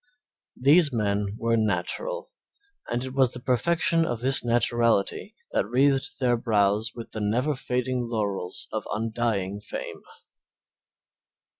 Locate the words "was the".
3.13-3.39